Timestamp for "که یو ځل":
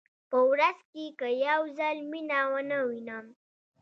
1.19-1.97